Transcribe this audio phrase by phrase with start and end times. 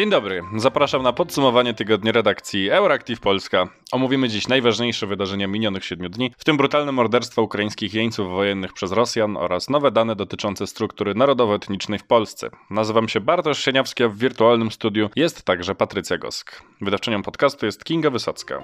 [0.00, 3.68] Dzień dobry, zapraszam na podsumowanie tygodnia redakcji Euractiv Polska.
[3.92, 8.92] Omówimy dziś najważniejsze wydarzenia minionych siedmiu dni, w tym brutalne morderstwo ukraińskich jeńców wojennych przez
[8.92, 12.50] Rosjan oraz nowe dane dotyczące struktury narodowo-etnicznej w Polsce.
[12.70, 16.62] Nazywam się Bartosz Sieniawski, a w wirtualnym studiu jest także Patrycja Gosk.
[16.80, 18.62] Wydawczynią podcastu jest Kinga Wysocka.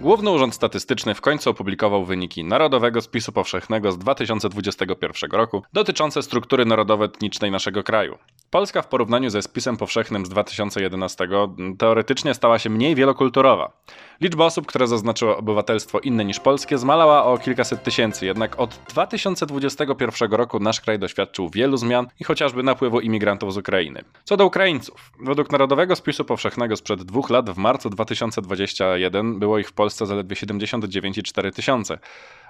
[0.00, 6.64] Główny Urząd Statystyczny w końcu opublikował wyniki Narodowego Spisu Powszechnego z 2021 roku dotyczące struktury
[6.64, 8.18] narodowo-etnicznej naszego kraju.
[8.50, 11.28] Polska w porównaniu ze spisem powszechnym z 2011
[11.78, 13.72] teoretycznie stała się mniej wielokulturowa.
[14.20, 20.32] Liczba osób, które zaznaczyły obywatelstwo inne niż polskie, zmalała o kilkaset tysięcy, jednak od 2021
[20.32, 24.04] roku nasz kraj doświadczył wielu zmian i chociażby napływu imigrantów z Ukrainy.
[24.24, 29.68] Co do Ukraińców, według Narodowego Spisu Powszechnego sprzed dwóch lat w marcu 2021 było ich
[29.68, 31.98] w Polsce zaledwie 79,4 tysiące,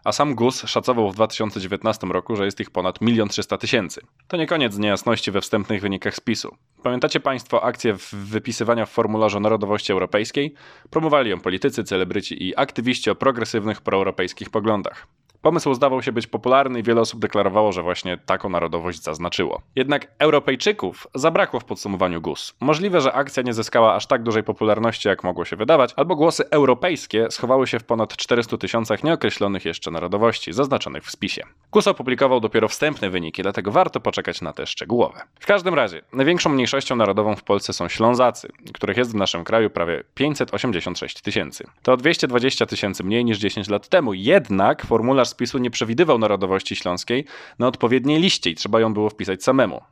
[0.04, 4.00] a sam GUS szacował w 2019 roku, że jest ich ponad 1 300 tysięcy.
[4.28, 6.56] To nie koniec niejasności we wstępnych wynikach spisu.
[6.82, 10.54] Pamiętacie Państwo akcję wypisywania w formularzu narodowości europejskiej?
[10.90, 15.06] Promowali ją politycy, celebryci i aktywiści o progresywnych proeuropejskich poglądach.
[15.42, 19.62] Pomysł zdawał się być popularny i wiele osób deklarowało, że właśnie taką narodowość zaznaczyło.
[19.76, 22.54] Jednak Europejczyków zabrakło w podsumowaniu GUS.
[22.60, 26.50] Możliwe, że akcja nie zyskała aż tak dużej popularności, jak mogło się wydawać, albo głosy
[26.50, 31.42] europejskie schowały się w ponad 400 tysiącach nieokreślonych jeszcze narodowości zaznaczonych w spisie.
[31.72, 35.20] GUS opublikował dopiero wstępne wyniki, dlatego warto poczekać na te szczegółowe.
[35.40, 39.70] W każdym razie, największą mniejszością narodową w Polsce są Ślązacy, których jest w naszym kraju
[39.70, 41.64] prawie 586 tysięcy.
[41.82, 47.24] To 220 tysięcy mniej niż 10 lat temu, jednak formularz spisu nie przewidywał narodowości śląskiej
[47.58, 49.82] na odpowiedniej liście i trzeba ją było wpisać samemu.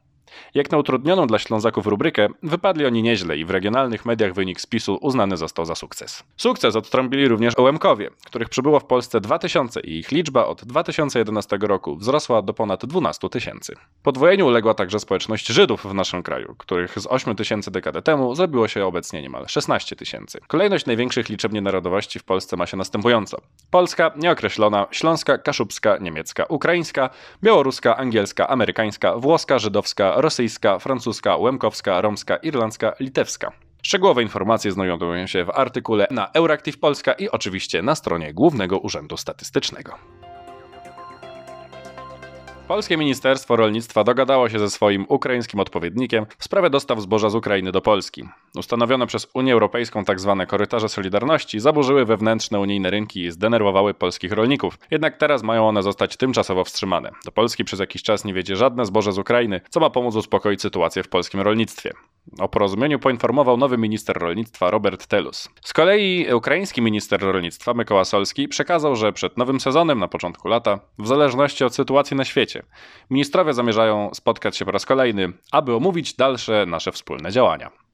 [0.55, 4.99] Jak na utrudnioną dla Ślązaków rubrykę, wypadli oni nieźle i w regionalnych mediach wynik spisu
[5.01, 6.23] uznany został za sukces.
[6.37, 11.97] Sukces odtrąbili również Ołemkowie, których przybyło w Polsce 2000 i ich liczba od 2011 roku
[11.97, 13.75] wzrosła do ponad 12 tysięcy.
[14.03, 18.69] Podwojeniu uległa także społeczność Żydów w naszym kraju, których z 8 tysięcy dekadę temu zrobiło
[18.69, 20.41] się obecnie niemal 16 tysięcy.
[20.47, 23.39] Kolejność największych liczebnie narodowości w Polsce ma się następująco.
[23.71, 27.11] Polska, nieokreślona, śląska, kaszubska, niemiecka, ukraińska,
[27.43, 33.53] białoruska, angielska, amerykańska, włoska, żydowska, rosyjska, francuska, łemkowska, romska, irlandzka, litewska.
[33.83, 39.17] Szczegółowe informacje znajdują się w artykule na Euractiv Polska i oczywiście na stronie Głównego Urzędu
[39.17, 39.99] Statystycznego.
[42.69, 47.73] Polskie Ministerstwo Rolnictwa dogadało się ze swoim ukraińskim odpowiednikiem w sprawie dostaw zboża z Ukrainy
[47.73, 48.29] do Polski.
[48.59, 50.37] Ustanowione przez Unię Europejską tzw.
[50.39, 54.79] Tak korytarze Solidarności zaburzyły wewnętrzne unijne rynki i zdenerwowały polskich rolników.
[54.91, 57.11] Jednak teraz mają one zostać tymczasowo wstrzymane.
[57.25, 60.63] Do Polski przez jakiś czas nie wiedzie żadne zboże z Ukrainy, co ma pomóc uspokoić
[60.63, 61.93] sytuację w polskim rolnictwie.
[62.39, 65.49] O porozumieniu poinformował nowy minister rolnictwa Robert Telus.
[65.65, 70.79] Z kolei ukraiński minister rolnictwa Mykoła Solski przekazał, że przed nowym sezonem na początku lata,
[70.99, 72.63] w zależności od sytuacji na świecie,
[73.11, 77.86] ministrowie zamierzają spotkać się po raz kolejny, aby omówić dalsze nasze wspólne działania.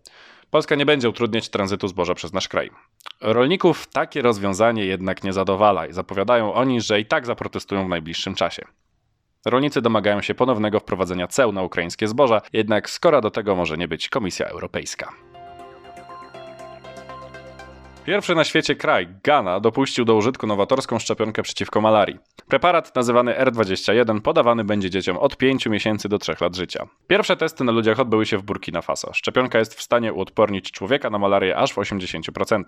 [0.52, 2.70] Polska nie będzie utrudniać tranzytu zboża przez nasz kraj.
[3.20, 8.34] Rolników takie rozwiązanie jednak nie zadowala i zapowiadają oni, że i tak zaprotestują w najbliższym
[8.34, 8.64] czasie.
[9.44, 13.88] Rolnicy domagają się ponownego wprowadzenia ceł na ukraińskie zboża, jednak skoro do tego może nie
[13.88, 15.12] być Komisja Europejska.
[18.04, 22.18] Pierwszy na świecie kraj, Ghana, dopuścił do użytku nowatorską szczepionkę przeciwko malarii.
[22.48, 26.86] Preparat nazywany R21 podawany będzie dzieciom od 5 miesięcy do 3 lat życia.
[27.06, 29.12] Pierwsze testy na ludziach odbyły się w Burkina Faso.
[29.12, 32.62] Szczepionka jest w stanie uodpornić człowieka na malarię aż w 80%.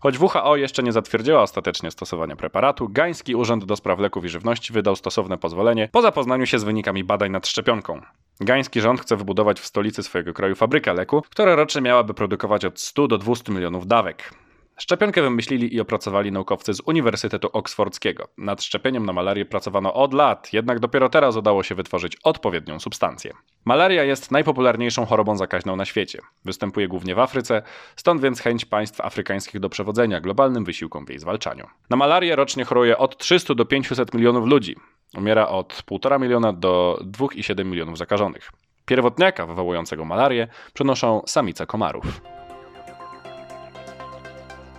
[0.00, 4.72] Choć WHO jeszcze nie zatwierdziła ostatecznie stosowania preparatu, Gański Urząd do Spraw Leków i Żywności
[4.72, 8.02] wydał stosowne pozwolenie po zapoznaniu się z wynikami badań nad szczepionką.
[8.40, 12.80] Gański rząd chce wybudować w stolicy swojego kraju fabrykę leku, która rocznie miałaby produkować od
[12.80, 14.32] 100 do 200 milionów dawek.
[14.78, 18.28] Szczepionkę wymyślili i opracowali naukowcy z Uniwersytetu Oksfordzkiego.
[18.38, 23.32] Nad szczepieniem na malarię pracowano od lat, jednak dopiero teraz udało się wytworzyć odpowiednią substancję.
[23.64, 26.18] Malaria jest najpopularniejszą chorobą zakaźną na świecie.
[26.44, 27.62] Występuje głównie w Afryce,
[27.96, 31.66] stąd więc chęć państw afrykańskich do przewodzenia globalnym wysiłkom w jej zwalczaniu.
[31.90, 34.76] Na malarię rocznie choruje od 300 do 500 milionów ludzi.
[35.16, 38.52] Umiera od 1,5 miliona do 2,7 milionów zakażonych.
[38.86, 42.37] Pierwotniaka wywołującego malarię przenoszą samice komarów.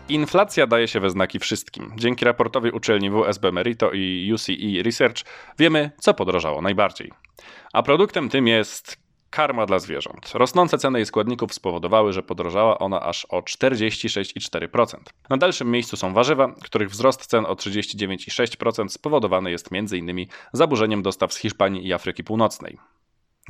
[0.10, 1.94] Inflacja daje się we znaki wszystkim.
[1.96, 5.18] Dzięki raportowi uczelni WSB Merito i UCE Research
[5.60, 7.12] wiemy, co podrożało najbardziej.
[7.74, 8.98] A produktem tym jest
[9.30, 10.32] karma dla zwierząt.
[10.34, 14.98] Rosnące ceny jej składników spowodowały, że podrożała ona aż o 46,4%.
[15.30, 20.26] Na dalszym miejscu są warzywa, których wzrost cen o 39,6% spowodowany jest m.in.
[20.54, 22.78] zaburzeniem dostaw z Hiszpanii i Afryki Północnej.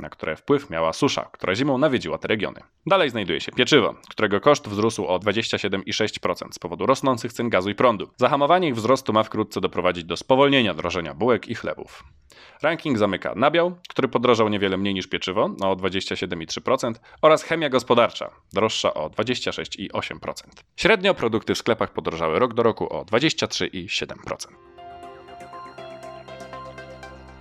[0.00, 2.60] Na które wpływ miała susza, która zimą nawiedziła te regiony.
[2.86, 7.74] Dalej znajduje się pieczywo, którego koszt wzrósł o 27,6% z powodu rosnących cen gazu i
[7.74, 8.10] prądu.
[8.16, 12.04] Zahamowanie ich wzrostu ma wkrótce doprowadzić do spowolnienia drożenia bułek i chlebów.
[12.62, 18.94] Ranking zamyka nabiał, który podrożał niewiele mniej niż pieczywo, o 27,3%, oraz chemia gospodarcza, droższa
[18.94, 20.32] o 26,8%.
[20.76, 24.69] Średnio produkty w sklepach podrożały rok do roku o 23,7%.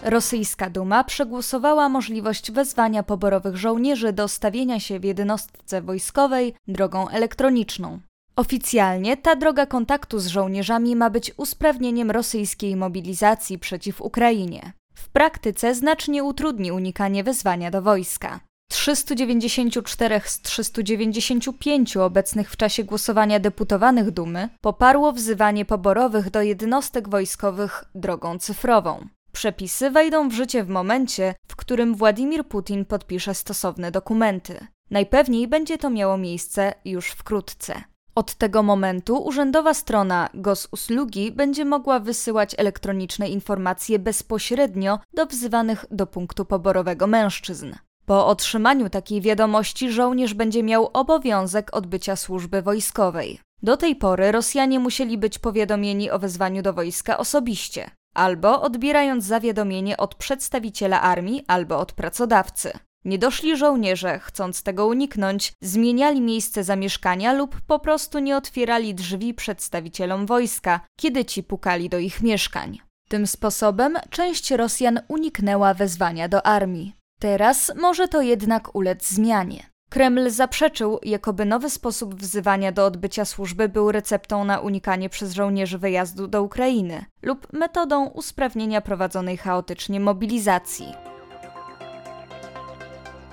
[0.04, 8.00] Rosyjska Duma przegłosowała możliwość wezwania poborowych żołnierzy do stawienia się w jednostce wojskowej drogą elektroniczną.
[8.36, 14.74] Oficjalnie ta droga kontaktu z żołnierzami ma być usprawnieniem rosyjskiej mobilizacji przeciw Ukrainie.
[14.94, 18.40] W praktyce znacznie utrudni unikanie wezwania do wojska.
[18.72, 27.86] 394 z 395 obecnych w czasie głosowania deputowanych Dumy poparło wzywanie poborowych do jednostek wojskowych
[27.96, 29.08] drogą cyfrową.
[29.40, 34.68] Przepisy wejdą w życie w momencie, w którym Władimir Putin podpisze stosowne dokumenty.
[34.92, 37.84] Najpewniej będzie to miało miejsce już wkrótce.
[38.16, 46.08] Od tego momentu urzędowa strona GOS-Uslugi będzie mogła wysyłać elektroniczne informacje bezpośrednio do wzywanych do
[46.08, 47.74] punktu poborowego mężczyzn.
[48.06, 53.40] Po otrzymaniu takiej wiadomości żołnierz będzie miał obowiązek odbycia służby wojskowej.
[53.64, 59.98] Do tej pory Rosjanie musieli być powiadomieni o wezwaniu do wojska osobiście albo odbierając zawiadomienie
[59.98, 62.72] od przedstawiciela armii albo od pracodawcy.
[63.06, 70.26] Niedoszli żołnierze, chcąc tego uniknąć, zmieniali miejsce zamieszkania lub po prostu nie otwierali drzwi przedstawicielom
[70.26, 72.80] wojska, kiedy ci pukali do ich mieszkań.
[73.10, 76.96] Tym sposobem część Rosjan uniknęła wezwania do armii.
[77.20, 79.69] Teraz może to jednak ulec zmianie.
[79.90, 85.78] Kreml zaprzeczył, jakoby nowy sposób wzywania do odbycia służby był receptą na unikanie przez żołnierzy
[85.78, 90.94] wyjazdu do Ukrainy lub metodą usprawnienia prowadzonej chaotycznie mobilizacji.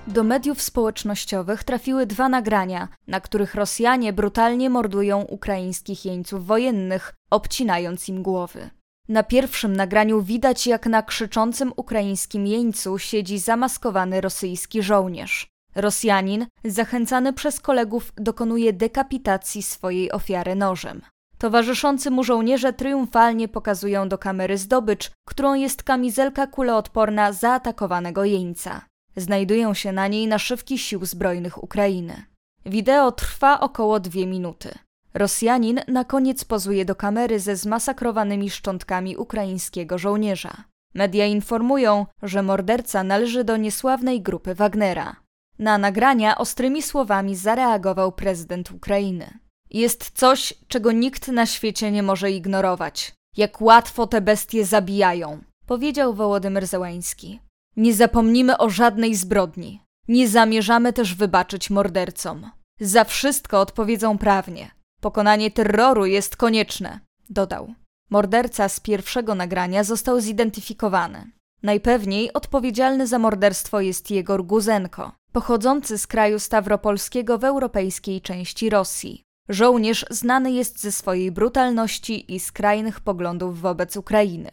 [0.06, 8.08] Do mediów społecznościowych trafiły dwa nagrania, na których Rosjanie brutalnie mordują ukraińskich jeńców wojennych, obcinając
[8.08, 8.70] im głowy.
[9.08, 15.55] Na pierwszym nagraniu widać, jak na krzyczącym ukraińskim jeńcu siedzi zamaskowany rosyjski żołnierz.
[15.76, 21.02] Rosjanin, zachęcany przez kolegów, dokonuje dekapitacji swojej ofiary nożem.
[21.38, 28.80] Towarzyszący mu żołnierze triumfalnie pokazują do kamery zdobycz, którą jest kamizelka kuleodporna zaatakowanego jeńca.
[29.16, 32.24] Znajdują się na niej naszywki sił zbrojnych Ukrainy.
[32.66, 34.70] Wideo trwa około dwie minuty.
[35.14, 40.64] Rosjanin na koniec pozuje do kamery ze zmasakrowanymi szczątkami ukraińskiego żołnierza.
[40.94, 45.25] Media informują, że morderca należy do niesławnej grupy Wagnera.
[45.58, 49.38] Na nagrania ostrymi słowami zareagował prezydent Ukrainy.
[49.70, 53.14] Jest coś, czego nikt na świecie nie może ignorować.
[53.36, 57.40] Jak łatwo te bestie zabijają, powiedział Wołodymyr Zełański.
[57.76, 59.82] Nie zapomnimy o żadnej zbrodni.
[60.08, 62.50] Nie zamierzamy też wybaczyć mordercom.
[62.80, 64.70] Za wszystko odpowiedzą prawnie.
[65.00, 67.00] Pokonanie terroru jest konieczne,
[67.30, 67.74] dodał.
[68.10, 71.30] Morderca z pierwszego nagrania został zidentyfikowany.
[71.62, 79.22] Najpewniej odpowiedzialny za morderstwo jest Jegor Guzenko, pochodzący z kraju stawropolskiego w europejskiej części Rosji.
[79.48, 84.50] Żołnierz znany jest ze swojej brutalności i skrajnych poglądów wobec Ukrainy.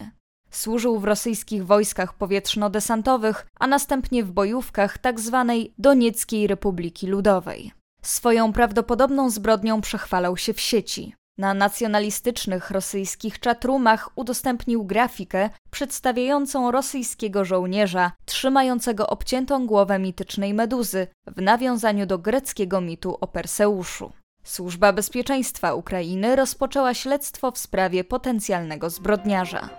[0.50, 5.45] Służył w rosyjskich wojskach powietrzno-desantowych, a następnie w bojówkach tzw.
[5.47, 7.71] Tak Donieckiej Republiki Ludowej.
[8.01, 11.15] Swoją prawdopodobną zbrodnią przechwalał się w sieci.
[11.38, 21.42] Na nacjonalistycznych rosyjskich czatrumach udostępnił grafikę przedstawiającą rosyjskiego żołnierza trzymającego obciętą głowę mitycznej meduzy w
[21.42, 24.12] nawiązaniu do greckiego mitu o Perseuszu.
[24.44, 29.70] Służba Bezpieczeństwa Ukrainy rozpoczęła śledztwo w sprawie potencjalnego zbrodniarza.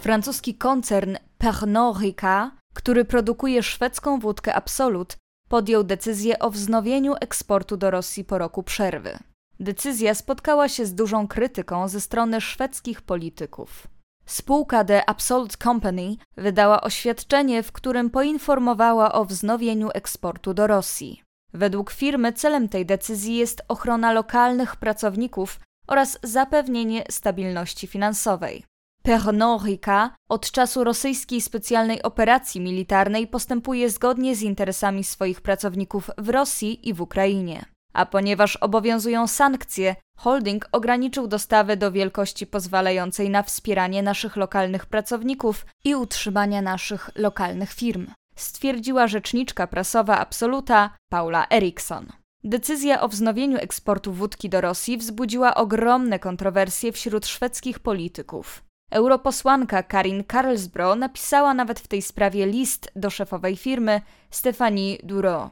[0.00, 5.16] Francuski koncern Pernod Ricard, który produkuje szwedzką wódkę Absolut,
[5.48, 9.18] podjął decyzję o wznowieniu eksportu do Rosji po roku przerwy.
[9.60, 13.86] Decyzja spotkała się z dużą krytyką ze strony szwedzkich polityków.
[14.26, 21.22] Spółka The Absolute Company wydała oświadczenie, w którym poinformowała o wznowieniu eksportu do Rosji.
[21.52, 28.64] Według firmy celem tej decyzji jest ochrona lokalnych pracowników oraz zapewnienie stabilności finansowej.
[29.02, 36.28] Pernod Ricard od czasu rosyjskiej specjalnej operacji militarnej postępuje zgodnie z interesami swoich pracowników w
[36.28, 37.64] Rosji i w Ukrainie.
[37.98, 45.66] A ponieważ obowiązują sankcje, holding ograniczył dostawy do wielkości pozwalającej na wspieranie naszych lokalnych pracowników
[45.84, 52.06] i utrzymania naszych lokalnych firm, stwierdziła rzeczniczka prasowa Absoluta Paula Eriksson.
[52.44, 58.62] Decyzja o wznowieniu eksportu wódki do Rosji wzbudziła ogromne kontrowersje wśród szwedzkich polityków.
[58.90, 64.00] Europosłanka Karin Karlsbro napisała nawet w tej sprawie list do szefowej firmy
[64.30, 65.50] Stefanii Duro.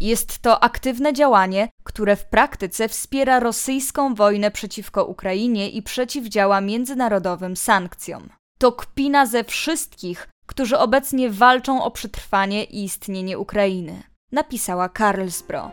[0.00, 7.56] Jest to aktywne działanie, które w praktyce wspiera rosyjską wojnę przeciwko Ukrainie i przeciwdziała międzynarodowym
[7.56, 8.28] sankcjom.
[8.58, 14.02] To kpina ze wszystkich, którzy obecnie walczą o przetrwanie i istnienie Ukrainy,
[14.32, 15.70] napisała Karlsbro.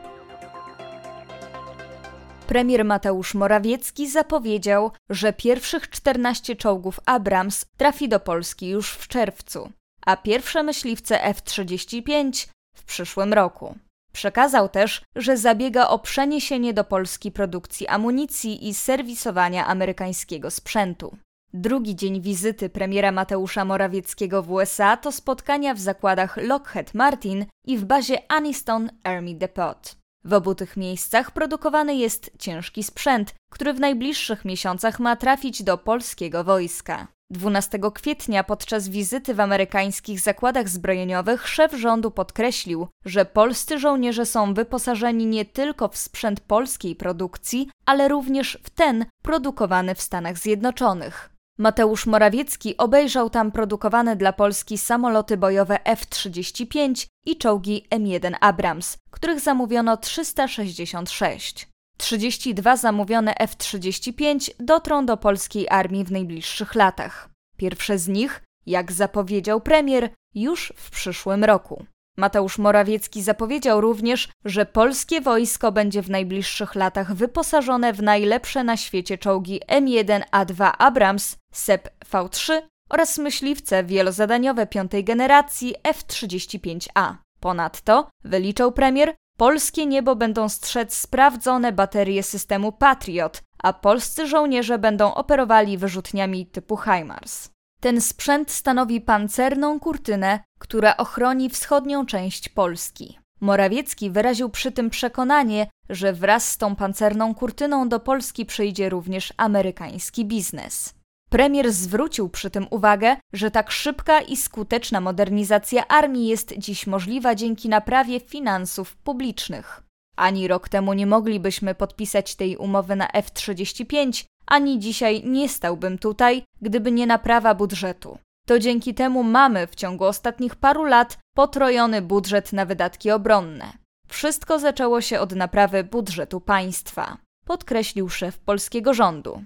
[2.48, 9.72] Premier Mateusz Morawiecki zapowiedział, że pierwszych 14 czołgów Abrams trafi do Polski już w czerwcu,
[10.05, 13.75] a pierwsze myśliwce F-35 w przyszłym roku.
[14.18, 21.18] Przekazał też, że zabiega o przeniesienie do Polski produkcji amunicji i serwisowania amerykańskiego sprzętu.
[21.54, 27.78] Drugi dzień wizyty premiera Mateusza Morawieckiego w USA to spotkania w zakładach Lockheed Martin i
[27.78, 29.96] w bazie Aniston Army Depot.
[30.24, 35.78] W obu tych miejscach produkowany jest ciężki sprzęt, który w najbliższych miesiącach ma trafić do
[35.78, 37.08] polskiego wojska.
[37.29, 44.53] 12 kwietnia podczas wizyty w amerykańskich zakładach zbrojeniowych szef rządu podkreślił, że polscy żołnierze są
[44.53, 51.29] wyposażeni nie tylko w sprzęt polskiej produkcji, ale również w ten produkowany w Stanach Zjednoczonych.
[51.57, 59.39] Mateusz Morawiecki obejrzał tam produkowane dla Polski samoloty bojowe F-35 i czołgi M1 Abrams, których
[59.39, 61.76] zamówiono 366.
[61.98, 67.30] 32 zamówione F-35 dotrą do polskiej armii w najbliższych latach.
[67.58, 71.86] Pierwsze z nich, jak zapowiedział premier, już w przyszłym roku.
[72.18, 78.77] Mateusz Morawiecki zapowiedział również, że polskie wojsko będzie w najbliższych latach wyposażone w najlepsze na
[78.77, 87.16] świecie czołgi M1A2 Abrams, SEP V3 oraz myśliwce wielozadaniowe piątej generacji F-35A.
[87.39, 95.13] Ponadto, wyliczał premier, polskie niebo będą strzec sprawdzone baterie systemu Patriot, a polscy żołnierze będą
[95.13, 97.50] operowali wyrzutniami typu HIMARS.
[97.79, 103.20] Ten sprzęt stanowi pancerną kurtynę, która ochroni wschodnią część Polski.
[103.41, 109.34] Morawiecki wyraził przy tym przekonanie, że wraz z tą pancerną kurtyną do Polski przyjdzie również
[109.38, 110.97] amerykański biznes.
[111.29, 117.36] Premier zwrócił przy tym uwagę, że tak szybka i skuteczna modernizacja armii jest dziś możliwa
[117.36, 119.84] dzięki naprawie finansów publicznych.
[120.17, 126.43] Ani rok temu nie moglibyśmy podpisać tej umowy na F-35, ani dzisiaj nie stałbym tutaj,
[126.62, 128.17] gdyby nie naprawa budżetu.
[128.48, 133.74] To dzięki temu mamy w ciągu ostatnich paru lat potrojony budżet na wydatki obronne.
[134.07, 139.43] Wszystko zaczęło się od naprawy budżetu państwa, podkreślił szef polskiego rządu.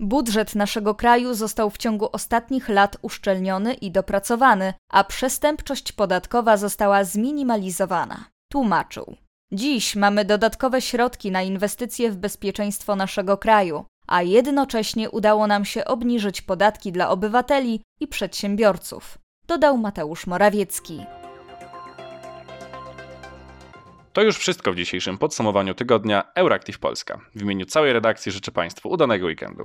[0.00, 7.04] Budżet naszego kraju został w ciągu ostatnich lat uszczelniony i dopracowany, a przestępczość podatkowa została
[7.04, 8.24] zminimalizowana.
[8.52, 9.16] Tłumaczył.
[9.52, 15.84] Dziś mamy dodatkowe środki na inwestycje w bezpieczeństwo naszego kraju, a jednocześnie udało nam się
[15.84, 21.00] obniżyć podatki dla obywateli i przedsiębiorców, dodał Mateusz Morawiecki.
[24.12, 27.20] To już wszystko w dzisiejszym podsumowaniu tygodnia Euractiv Polska.
[27.34, 29.64] W imieniu całej redakcji życzę Państwu udanego weekendu.